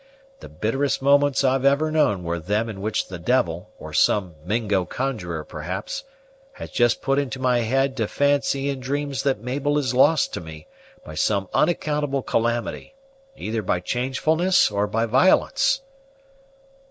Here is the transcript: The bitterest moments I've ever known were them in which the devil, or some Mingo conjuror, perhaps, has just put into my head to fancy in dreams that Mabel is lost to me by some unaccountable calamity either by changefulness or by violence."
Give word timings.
The 0.39 0.49
bitterest 0.49 1.03
moments 1.03 1.43
I've 1.43 1.63
ever 1.63 1.91
known 1.91 2.23
were 2.23 2.39
them 2.39 2.69
in 2.69 2.81
which 2.81 3.07
the 3.07 3.19
devil, 3.19 3.69
or 3.77 3.93
some 3.93 4.33
Mingo 4.43 4.83
conjuror, 4.83 5.43
perhaps, 5.43 6.05
has 6.53 6.71
just 6.71 7.03
put 7.03 7.19
into 7.19 7.37
my 7.37 7.59
head 7.59 7.95
to 7.97 8.07
fancy 8.07 8.71
in 8.71 8.79
dreams 8.79 9.21
that 9.21 9.43
Mabel 9.43 9.77
is 9.77 9.93
lost 9.93 10.33
to 10.33 10.41
me 10.41 10.65
by 11.05 11.13
some 11.13 11.47
unaccountable 11.53 12.23
calamity 12.23 12.95
either 13.37 13.61
by 13.61 13.79
changefulness 13.79 14.71
or 14.71 14.87
by 14.87 15.05
violence." 15.05 15.83